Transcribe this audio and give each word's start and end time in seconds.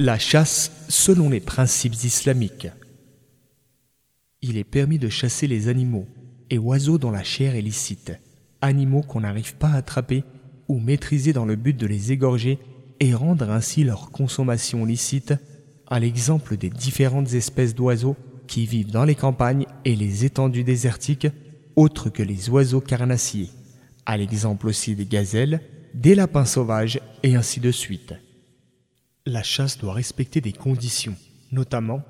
La 0.00 0.16
chasse 0.16 0.70
selon 0.88 1.28
les 1.28 1.40
principes 1.40 2.04
islamiques. 2.04 2.68
Il 4.42 4.56
est 4.56 4.62
permis 4.62 5.00
de 5.00 5.08
chasser 5.08 5.48
les 5.48 5.66
animaux 5.66 6.06
et 6.50 6.58
oiseaux 6.58 6.98
dont 6.98 7.10
la 7.10 7.24
chair 7.24 7.56
est 7.56 7.62
licite, 7.62 8.12
animaux 8.60 9.02
qu'on 9.02 9.22
n'arrive 9.22 9.56
pas 9.56 9.70
à 9.70 9.78
attraper 9.78 10.22
ou 10.68 10.78
maîtriser 10.78 11.32
dans 11.32 11.44
le 11.44 11.56
but 11.56 11.76
de 11.76 11.88
les 11.88 12.12
égorger 12.12 12.60
et 13.00 13.12
rendre 13.12 13.50
ainsi 13.50 13.82
leur 13.82 14.12
consommation 14.12 14.84
licite, 14.84 15.34
à 15.88 15.98
l'exemple 15.98 16.56
des 16.56 16.70
différentes 16.70 17.32
espèces 17.32 17.74
d'oiseaux 17.74 18.16
qui 18.46 18.66
vivent 18.66 18.92
dans 18.92 19.04
les 19.04 19.16
campagnes 19.16 19.66
et 19.84 19.96
les 19.96 20.24
étendues 20.24 20.62
désertiques, 20.62 21.26
autres 21.74 22.08
que 22.08 22.22
les 22.22 22.48
oiseaux 22.50 22.80
carnassiers, 22.80 23.50
à 24.06 24.16
l'exemple 24.16 24.68
aussi 24.68 24.94
des 24.94 25.06
gazelles, 25.06 25.60
des 25.92 26.14
lapins 26.14 26.44
sauvages 26.44 27.00
et 27.24 27.34
ainsi 27.34 27.58
de 27.58 27.72
suite. 27.72 28.14
La 29.30 29.42
chasse 29.42 29.76
doit 29.76 29.92
respecter 29.92 30.40
des 30.40 30.54
conditions, 30.54 31.14
notamment, 31.52 32.00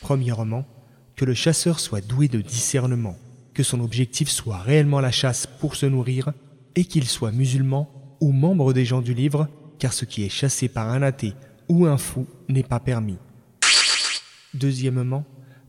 premièrement, 0.00 0.66
que 1.14 1.24
le 1.24 1.34
chasseur 1.34 1.78
soit 1.78 2.04
doué 2.04 2.26
de 2.26 2.40
discernement, 2.40 3.16
que 3.54 3.62
son 3.62 3.78
objectif 3.78 4.28
soit 4.28 4.58
réellement 4.58 4.98
la 4.98 5.12
chasse 5.12 5.46
pour 5.46 5.76
se 5.76 5.86
nourrir, 5.86 6.32
et 6.74 6.84
qu'il 6.84 7.06
soit 7.06 7.30
musulman 7.30 7.88
ou 8.20 8.32
membre 8.32 8.72
des 8.72 8.84
gens 8.84 9.02
du 9.02 9.14
livre, 9.14 9.46
car 9.78 9.92
ce 9.92 10.04
qui 10.04 10.24
est 10.24 10.28
chassé 10.28 10.66
par 10.66 10.88
un 10.88 11.02
athée 11.02 11.34
ou 11.68 11.86
un 11.86 11.96
fou 11.96 12.26
n'est 12.48 12.64
pas 12.64 12.80
permis. 12.80 13.18
Deuxièmement, 14.52 15.24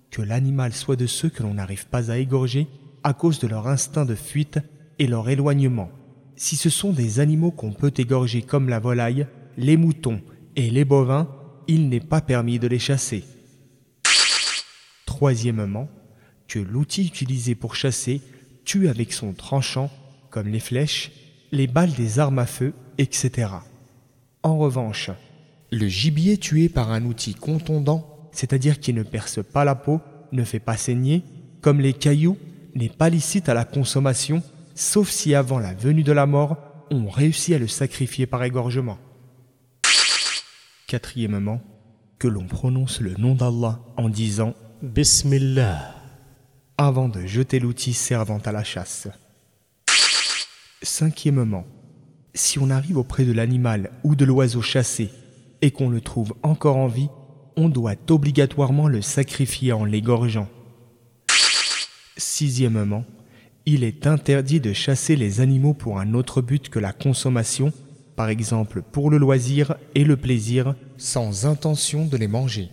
que 0.10 0.24
l'animal 0.24 0.74
soit 0.74 0.96
de 0.96 1.06
ceux 1.06 1.30
que 1.30 1.44
l'on 1.44 1.54
n'arrive 1.54 1.86
pas 1.86 2.10
à 2.10 2.18
égorger 2.18 2.68
à 3.04 3.14
cause 3.14 3.38
de 3.38 3.48
leur 3.48 3.68
instinct 3.68 4.06
de 4.06 4.16
fuite 4.16 4.58
et 4.98 5.06
leur 5.06 5.30
éloignement. 5.30 5.92
Si 6.36 6.56
ce 6.56 6.72
sont 6.72 6.94
des 6.94 7.20
animaux 7.20 7.52
qu'on 7.52 7.74
peut 7.74 7.94
égorger 7.96 8.42
comme 8.42 8.70
la 8.70 8.80
volaille, 8.80 9.28
les 9.56 9.78
moutons 9.78 10.20
et 10.56 10.70
les 10.70 10.86
bovins, 10.86 11.28
il 11.68 11.90
n'est 11.90 12.00
pas 12.00 12.22
permis 12.22 12.60
de 12.60 12.68
les 12.68 12.80
chasser. 12.80 13.24
Troisièmement, 15.06 15.90
que 16.48 16.60
l'outil 16.60 17.06
utilisé 17.06 17.56
pour 17.56 17.76
chasser 17.76 18.22
tue 18.66 18.90
avec 18.90 19.14
son 19.14 19.34
tranchant, 19.34 19.90
comme 20.30 20.48
les 20.48 20.60
flèches, 20.60 21.12
les 21.52 21.68
balles 21.68 21.94
des 21.94 22.20
armes 22.20 22.40
à 22.40 22.46
feu, 22.46 22.74
etc. 22.98 23.50
En 24.44 24.58
revanche, 24.58 25.12
le 25.72 25.88
gibier 25.88 26.38
tué 26.38 26.68
par 26.68 26.92
un 26.92 27.06
outil 27.06 27.36
contondant, 27.36 28.30
c'est-à-dire 28.32 28.80
qui 28.80 28.94
ne 28.94 29.04
perce 29.04 29.44
pas 29.44 29.64
la 29.64 29.76
peau, 29.76 30.02
ne 30.32 30.44
fait 30.44 30.60
pas 30.60 30.78
saigner, 30.78 31.24
comme 31.62 31.80
les 31.80 31.94
cailloux, 31.94 32.38
n'est 32.76 32.90
pas 32.90 33.10
licite 33.10 33.50
à 33.50 33.54
la 33.54 33.66
consommation, 33.66 34.44
sauf 34.76 35.10
si 35.10 35.36
avant 35.36 35.60
la 35.60 35.74
venue 35.74 36.04
de 36.04 36.12
la 36.12 36.26
mort, 36.26 36.58
on 36.90 37.08
réussit 37.08 37.56
à 37.56 37.60
le 37.60 37.68
sacrifier 37.68 38.26
par 38.26 38.44
égorgement. 38.44 38.98
Quatrièmement, 40.92 41.62
que 42.20 42.28
l'on 42.28 42.48
prononce 42.48 43.00
le 43.00 43.14
nom 43.14 43.34
d'Allah 43.34 43.80
en 43.96 44.10
disant 44.10 44.56
Bismillah 44.82 45.96
avant 46.78 47.08
de 47.08 47.26
jeter 47.26 47.62
l'outil 47.62 47.94
servant 47.94 48.40
à 48.40 48.52
la 48.52 48.66
chasse. 48.66 49.08
Cinquièmement, 50.82 51.66
si 52.34 52.60
on 52.60 52.70
arrive 52.70 52.98
auprès 52.98 53.24
de 53.24 53.32
l'animal 53.32 53.92
ou 54.04 54.16
de 54.16 54.26
l'oiseau 54.26 54.62
chassé 54.62 55.10
et 55.62 55.72
qu'on 55.72 55.90
le 55.90 56.02
trouve 56.02 56.34
encore 56.44 56.76
en 56.76 56.88
vie, 56.88 57.08
on 57.56 57.70
doit 57.70 57.96
obligatoirement 58.10 58.90
le 58.90 59.02
sacrifier 59.02 59.72
en 59.72 59.86
l'égorgeant. 59.86 60.50
Sixièmement, 62.18 63.06
il 63.66 63.86
est 63.86 64.08
interdit 64.08 64.60
de 64.60 64.74
chasser 64.74 65.16
les 65.16 65.40
animaux 65.40 65.74
pour 65.74 66.02
un 66.02 66.14
autre 66.14 66.42
but 66.42 66.68
que 66.68 66.80
la 66.80 66.92
consommation, 66.92 67.72
par 68.22 68.30
exemple 68.30 68.84
pour 68.84 69.10
le 69.10 69.18
loisir 69.18 69.74
et 69.96 70.04
le 70.04 70.16
plaisir, 70.16 70.76
sans 70.96 71.48
intention 71.48 72.06
de 72.06 72.18
les 72.18 72.28
manger. 72.28 72.70